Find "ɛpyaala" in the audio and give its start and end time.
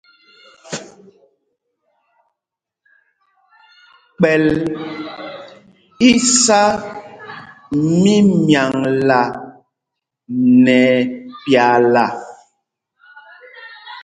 10.97-12.05